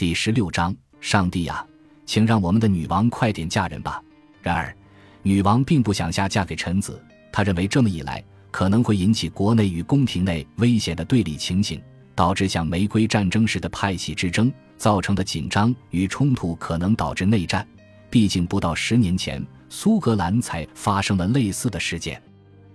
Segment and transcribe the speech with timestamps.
[0.00, 1.62] 第十六章，上帝呀，
[2.06, 4.02] 请让我们的女王快点嫁人吧。
[4.40, 4.74] 然而，
[5.22, 6.98] 女王并不想下嫁给臣子，
[7.30, 11.82] 她认为这么一来可能会引起国内与宫廷内危险的对立情形，
[12.14, 17.68] 导致像玫瑰战争时的派系之争造成的紧张与冲突可能导致内战。
[18.08, 22.18] 毕竟，不到十年前，苏格兰才发生了类似的事件。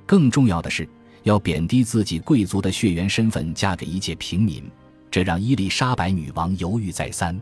[0.05, 0.87] 更重要的是，
[1.23, 4.63] 要贬低自己贵族的血缘身份，嫁给一介平民，
[5.09, 7.39] 这让伊丽莎白女王犹豫再三。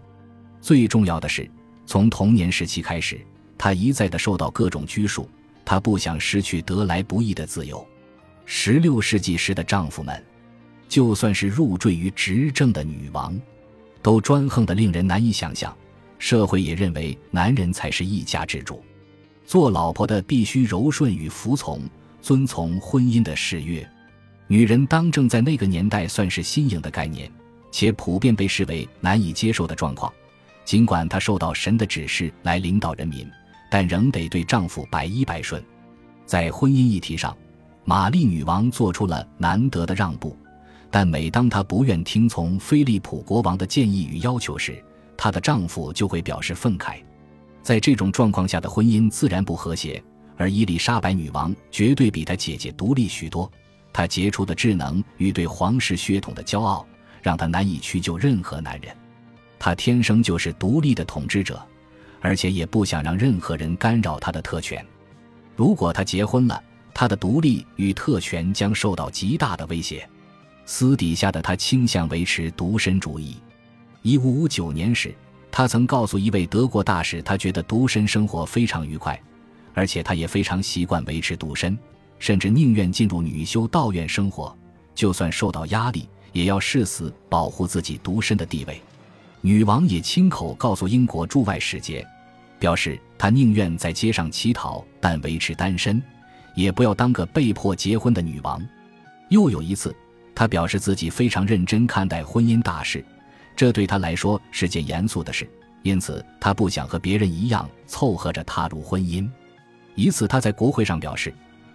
[0.61, 1.49] 最重要的是，
[1.85, 3.19] 从童年时期开始，
[3.57, 5.29] 她一再的受到各种拘束，
[5.65, 7.85] 她不想失去得来不易的自由。
[8.45, 10.23] 十六世纪时的丈夫们，
[10.87, 13.39] 就算是入赘于执政的女王，
[14.01, 15.75] 都专横的令人难以想象。
[16.19, 18.83] 社会也认为男人才是一家之主，
[19.45, 21.81] 做老婆的必须柔顺与服从。
[22.21, 23.85] 遵从婚姻的誓约，
[24.47, 27.29] 女人当政在那个年代算是新颖的概念，
[27.73, 30.13] 且普遍被视为难以接受的状况。
[30.63, 33.27] 尽管她受到神的指示来领导人民，
[33.69, 35.61] 但仍得对丈夫百依百顺。
[36.23, 37.35] 在婚姻议题上，
[37.83, 40.37] 玛丽女王做出了难得的让步，
[40.91, 44.81] 但每当她不愿听从菲利普国王的建议与要求时，
[45.17, 46.97] 她的丈夫就会表示愤慨。
[47.63, 50.01] 在这种状况下的婚姻自然不和谐。
[50.35, 53.49] 而伊丽莎白女王绝对比她姐姐独立许多，
[53.91, 56.85] 她杰出的智能与对皇室血统的骄傲，
[57.23, 58.95] 让他难以屈就任何男人。
[59.57, 61.59] 他天生就是独立的统治者，
[62.19, 64.85] 而且也不想让任何人干扰他的特权。
[65.55, 66.61] 如果他结婚了，
[66.93, 70.07] 他的独立与特权将受到极大的威胁。
[70.65, 73.37] 私底下的他倾向维持独身主义。
[74.01, 75.15] 一五五九年时，
[75.49, 79.19] 他曾告诉一位德国大使，他觉得独身生活非常愉快。
[79.73, 81.75] 而且他也非常习惯维持独身，
[82.19, 84.55] 甚至宁愿进入女修道院生活，
[84.93, 88.81] 就算受到压力，也要誓死保护自己独身的地位。
[89.39, 92.05] 女王也亲口告诉英国驻外使节，
[92.59, 96.01] 表示她宁愿在街上乞讨，但维持单身，
[96.55, 98.61] 也不要当个被迫结婚的女王。
[99.29, 99.95] 又有一次，
[100.33, 103.03] 她表示自己非常认真看待婚姻大事，
[103.55, 105.49] 这对她来说是件严肃的事，
[105.81, 109.29] 因此她不想和别人一样凑合着踏入婚姻。
[109.95, 111.33] 一次，她在国会上表示：“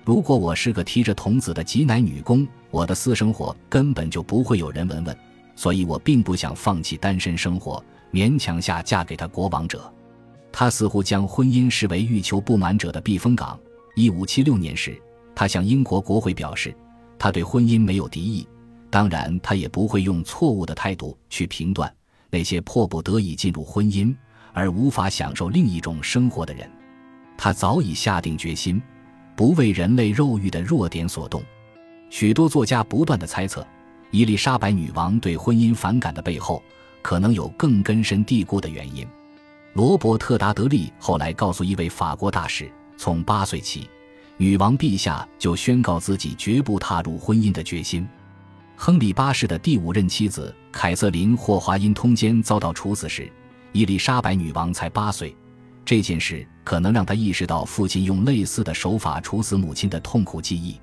[0.09, 5.15] 如果我是个提着童子的挤奶女工，我的私生活根本就不会有人闻闻。
[5.55, 9.93] 所以我并不想放弃单身生活，勉强下嫁给他国王者。”
[10.51, 13.61] 他似乎将婚姻视为欲求不满者的避风港。
[13.97, 14.99] 一五七六年时，
[15.35, 16.75] 他向英国国会表示，
[17.19, 18.49] 他对婚姻没有敌意，
[18.89, 21.95] 当然，他也不会用错误的态度去评断
[22.31, 24.17] 那些迫不得已进入婚姻
[24.55, 26.67] 而无法享受另一种生活的人。
[27.37, 28.81] 他早已下定决心，
[29.39, 31.41] 不为人类肉欲的弱点所动。
[32.11, 33.65] 许多作家不断的猜测，
[34.11, 36.61] 伊丽莎白女王对婚姻反感的背后，
[37.03, 39.07] 可能有更根深蒂固的原因。
[39.75, 43.89] 罗伯特·达德利后来告诉一位法国大使，从八岁起，
[44.39, 48.09] 女王陛下就宣告自己绝不踏入婚姻的决心。
[48.75, 53.31] 亨利八世的第五任妻子凯瑟琳·霍华因通奸遭到处死时，
[53.71, 55.33] 伊丽莎白女王才八岁。
[55.89, 60.79] 这件事可能让他意识到父亲用类似的手法处死母亲的痛苦记忆。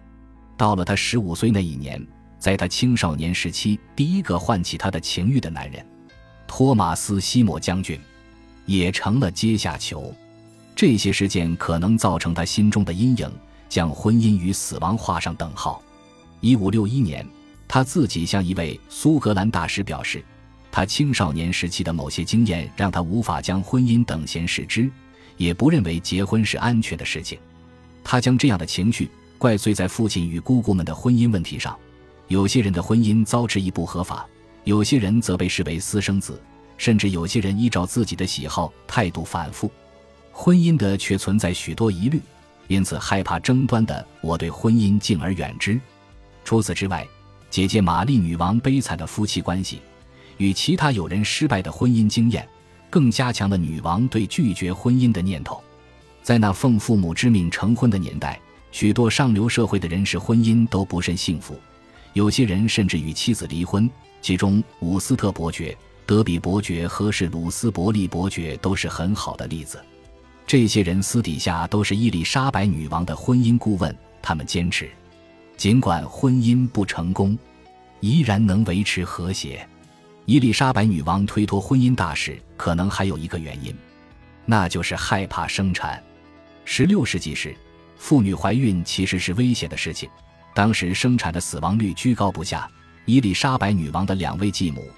[0.57, 2.03] 到了他十五岁那一年，
[2.39, 5.85] 在他青少年时期第一个唤起他的情欲的男人——
[6.49, 7.99] 托马斯·西莫将军，
[8.65, 10.11] 也成了阶下囚。
[10.75, 13.31] 这些事件可能造成他心中的阴影，
[13.69, 15.83] 将婚姻与死亡画上等号。
[16.41, 17.23] 一五六一年，
[17.67, 20.25] 他自己向一位苏格兰大使表示。
[20.75, 24.91] 他青少年时期的某些经验让他无法将婚姻等闲视之，
[25.37, 27.39] 也不认为结婚是安全的事情。
[28.03, 31.79] 他将这样的情绪怪罪在父亲与姑姑们的婚姻问题上。
[32.27, 34.27] 有些人的婚姻遭质疑不合法，
[34.65, 36.41] 有些人则被视为私生子，
[36.77, 39.71] 甚至有些人依照自己的喜好态度反复。
[40.33, 42.19] 婚姻的却存在许多疑虑，
[42.67, 45.79] 因此害怕争端的我对婚姻敬而远之。
[46.43, 47.07] 除此之外，
[47.49, 49.79] 姐姐玛丽女王悲惨的夫妻关系。
[50.37, 52.47] 与其他有人失败的婚姻经验，
[52.89, 55.61] 更加强了女王对拒绝婚姻的念头。
[56.23, 58.39] 在那奉父母之命成婚的年代，
[58.71, 61.59] 许多上流社会的人士婚姻都不甚幸福，
[62.13, 63.89] 有些人甚至与妻子离婚。
[64.21, 69.79] 其中，伍斯特伯爵、德比伯爵和是鲁斯伯利伯爵都是很好的例子。
[70.47, 74.89] 这些人私底下都是伊丽莎白女王的婚姻顾问，他们坚持，
[75.57, 77.37] 尽管婚姻不成功，
[77.99, 79.67] 依然能维持和谐。
[80.25, 83.75] 伊丽莎白女王推脱婚姻大事，可能还有一个原因，
[84.43, 86.03] 那就是害怕生产。
[86.65, 87.55] 十六世纪时，
[87.99, 90.09] 妇女怀孕其实是危险的事情，
[90.55, 92.67] 当时生产的死亡率居高不下。
[93.05, 94.89] 伊丽莎白女王的两位继母，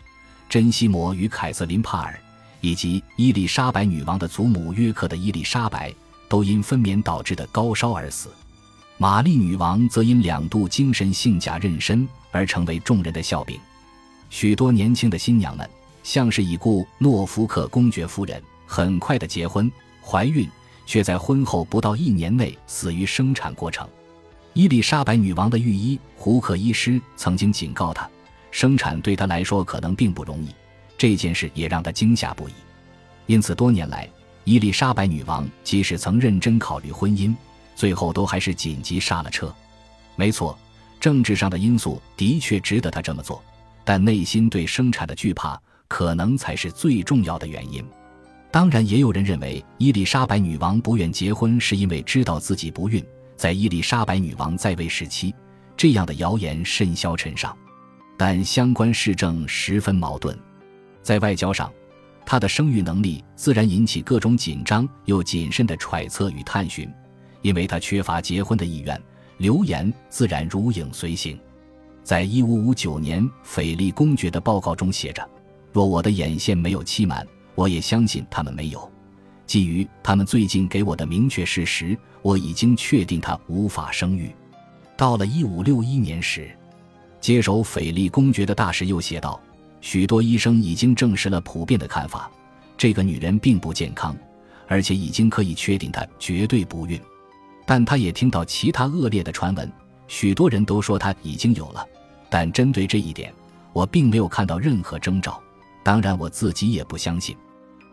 [0.48, 2.18] 珍西摩与凯瑟琳·帕尔，
[2.62, 5.94] 以及伊丽莎白女王的祖母约克的伊丽莎白，
[6.30, 8.30] 都因分娩导致的高烧而死。
[8.98, 13.60] 玛丽女王则因两度精神性假妊娠而成为众人的笑柄。
[14.30, 15.70] 许多年轻的新娘们，
[16.04, 19.72] 像是已故诺福克公爵夫人，很快的结婚、
[20.04, 20.48] 怀孕，
[20.86, 23.88] 却在婚后不到一年内死于生产过程。
[24.54, 28.10] 伊丽莎白女王的御医胡克医师曾经警告她，
[28.52, 30.50] 生产对她来说可能并不容易。
[30.98, 32.54] 这件事也让她惊吓不已。
[33.28, 34.10] 因此，多年来，
[34.46, 37.36] 伊丽莎白女王即使曾认真考虑婚姻，
[37.76, 39.54] 最后都还是紧急刹了车。
[40.16, 40.58] 没错，
[41.00, 43.44] 政治上的因素的确值得她这么做，
[43.88, 45.58] 但内心对生产的惧怕
[45.88, 47.82] 可能才是最重要的原因。
[48.52, 53.02] 当然，也有人认为伊丽莎白女王不愿结婚是因为知道自己不孕。
[53.38, 55.34] 在伊丽莎白女王在位时期，
[55.78, 57.58] 这样的谣言甚嚣尘上，
[58.18, 60.38] 但相关事证十分矛盾。
[61.02, 61.72] 在外交上，
[62.26, 66.92] 她的生育能力自然引起各种紧张又谨慎的揣测与探寻，
[67.42, 69.02] 因为她缺乏结婚的意愿，
[69.38, 71.40] 流言自然如影随形。
[72.08, 75.30] 在一五五九年，斐利公爵的报告中写着
[75.74, 78.90] ：“若我的眼线没有期满，我也相信他们没有。”
[79.46, 84.34] 基于他们最近给我的明确事实，我已经确定她无法生育。
[84.96, 86.50] 到了一五六一年时，
[87.20, 89.38] 接手斐利公爵的大使又写道
[89.82, 92.32] ：“许多医生已经证实了普遍的看法，
[92.78, 94.16] 这个女人并不健康，
[94.66, 96.98] 而且已经可以确定她绝对不孕。
[97.66, 99.70] 但他也听到其他恶劣的传闻，
[100.08, 101.86] 许多人都说她已经有了。
[102.30, 103.34] 但针对这一点，
[103.74, 105.42] 我并没有看到任何征兆。
[105.84, 107.36] 当然，我自己也不相信。”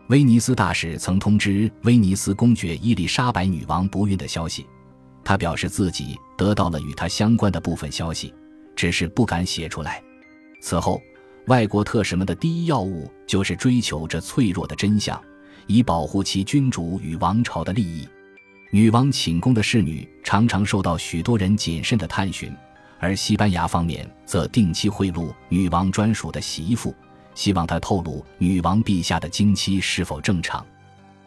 [0.09, 4.67] 威尼斯大使曾通知威尼斯公爵伊丽莎白女王不孕的消息，
[5.23, 8.31] 他表示自己得到了与他相关的部分消息，
[8.75, 10.03] 只是不敢写出来。
[10.61, 11.01] 此后，
[11.47, 15.19] 外国特使们的第一要务就是追求这脆弱的真相，
[15.65, 18.07] 以保护其君主与王朝的利益。
[18.71, 22.53] 女王寝宫的侍女常常受到许多人谨慎的探寻，
[22.99, 26.93] 而西班牙方面则定期贿赂女王专属的洗衣服。
[27.33, 30.65] 希望他透露女王陛下的经期是否正常。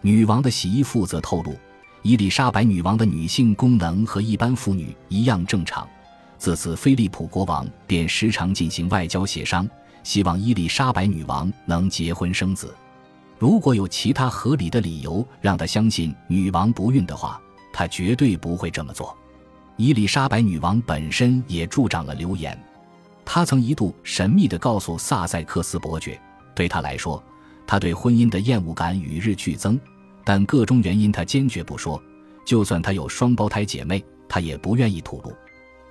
[0.00, 1.54] 女王的洗衣妇则透露，
[2.02, 5.86] 伊丽莎白女王的女性功能和一般妇女一样正常。
[6.38, 9.68] 自此，菲利普国王便时常进行外交协商，
[10.02, 12.74] 希望伊丽莎白女王能结婚生子。
[13.38, 17.38] 如果有其他合理的理由让他相信女王不孕的话，
[17.72, 19.14] 他绝对不会这么做。
[19.78, 22.60] 伊丽莎白女王本身也助长了流言。
[23.24, 26.20] 她曾一度神秘地告诉萨塞克斯伯爵，
[26.52, 27.22] 对他来说，
[27.64, 29.78] 他对婚姻的厌恶感与日俱增，
[30.24, 32.02] 但各种原因他坚决不说。
[32.44, 35.32] 就算他有双胞胎姐妹，他也不愿意吐露。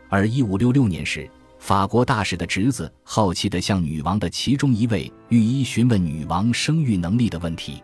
[0.09, 7.81] 而一五六六年时，法国大使的侄子好奇地向女王的其中一位御医询问女王生育能力的问题。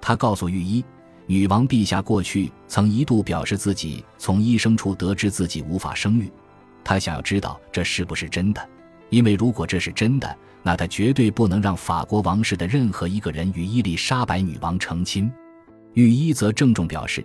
[0.00, 0.84] 他告诉御医，
[1.26, 6.30] 女王陛下过去曾一度表示自己从医生处得知自己无法生育，
[6.82, 8.68] 她想要知道这是不是真的。
[9.08, 15.30] 因为如果这是真的，那她绝对不能让法国王室的任何一个人与伊丽莎白女王成亲。
[15.94, 17.24] 御医则郑重表示，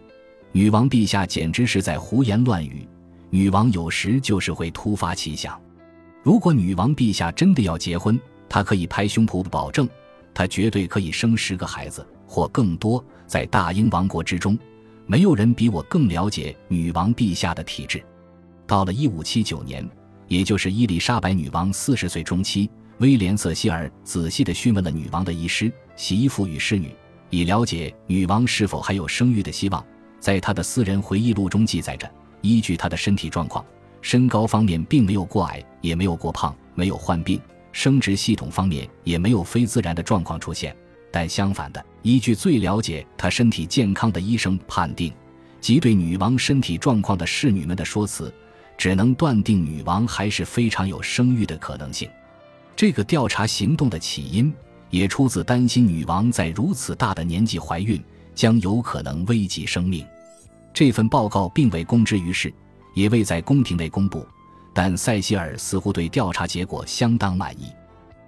[0.52, 2.88] 女王陛下简直是在胡言乱语。
[3.30, 5.60] 女王有时就是会突发奇想。
[6.24, 9.88] 如果女王陛下真的要结婚，她可以拍胸脯保证，
[10.34, 13.04] 她绝对可以生十个孩子或更多。
[13.28, 14.58] 在大英王国之中，
[15.06, 18.04] 没有人比我更了解女王陛下的体质。
[18.66, 19.88] 到了一五七九年。
[20.28, 26.94] 也就是伊丽莎白女王四十岁中期，威廉·瑟希尔仔细地询问了女王的医师、洗衣服与侍女，
[27.30, 29.82] 以了解女王是否还有生育的希望。
[30.20, 32.12] 在他的私人回忆录中记载着，
[32.42, 33.64] 依据她的身体状况，
[34.02, 37.40] 身高方面并没有过矮，也没有过胖，没有患病；
[37.72, 40.76] 生殖系统方面也没有非自然的状况出现。
[41.12, 45.14] 但相反的，依据最了解她身体健康的医生判定，
[45.62, 48.34] 及对女王身体状况的侍女们的说辞。
[48.78, 52.08] 只能断定女王还是非常有生育的可能性。
[52.76, 54.54] 这个调查行动的起因
[54.92, 58.00] 也出自担心女王在如此大的年纪怀孕
[58.36, 60.06] 将有可能危及生命。
[60.76, 62.54] 这份报告并未公之于世，
[62.94, 64.24] 也未在宫廷内公布，
[64.76, 67.72] 但塞西尔似乎对调查结果相当满意。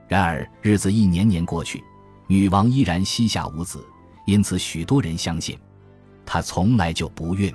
[0.08, 1.84] 然而日子一年年过去，
[2.32, 3.84] 女王依然膝下无子，
[4.28, 5.58] 因此许多人相信
[6.24, 7.52] 她从来就不孕。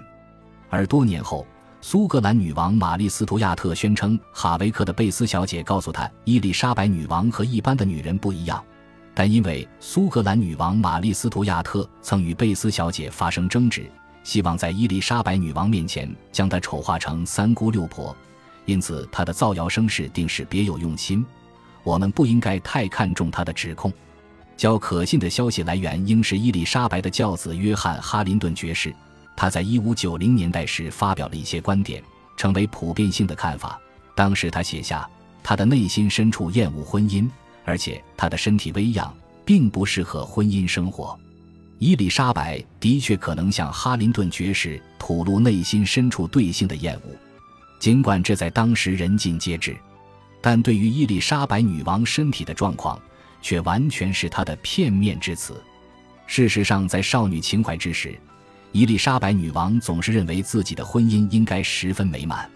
[0.69, 1.47] 而多年后。
[1.81, 8.65] 苏格兰女王玛丽·斯图亚特宣称，哈维克的贝斯小姐告诉她，伊丽莎白女王和一般的女人不一样。
[9.13, 13.85] 但因为苏格兰女王玛丽·斯图亚特曾与贝斯小姐发生争执，
[14.23, 18.17] 希望在伊丽莎白女王面前将她丑化成三姑六婆，
[18.65, 21.23] 因此她的造谣声势定是别有用心。
[21.83, 23.93] 我们不应该太看重她的指控。
[24.57, 28.95] 较可信的消息来源应是伊丽莎白的教子约翰·哈林顿爵士。
[29.37, 32.03] 他在一五九零年代时发表了一些观点，
[32.37, 33.81] 成为普遍性的看法。
[34.15, 35.09] 当时他写下，
[35.43, 37.29] 他的内心深处厌恶婚姻，
[37.65, 39.13] 而且他的身体微恙，
[39.45, 41.19] 并不适合婚姻生活。
[41.81, 47.11] 伊丽莎白的确可能向哈林顿爵士吐露内心深处对性的厌恶，
[47.81, 49.77] 尽管这在当时人尽皆知。
[50.41, 52.97] 但对于伊丽莎白女王身体的状况，
[53.45, 55.63] 却完全是他的片面之词。
[56.27, 58.19] 事实上，在少女情怀之时，
[58.73, 62.51] 伊丽莎白女王总是认为自己的婚姻应该十分美满。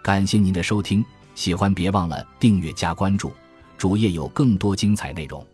[0.00, 1.04] 感谢您的收听，
[1.34, 3.32] 喜欢别忘了订阅加关注，
[3.76, 5.44] 主页有更多精彩内容。